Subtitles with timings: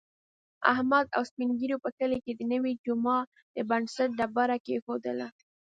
[0.73, 3.17] احمد او سپین ږېرو په کلي کې د نوي جوما
[3.55, 5.27] د بنسټ ډبره کېښودله.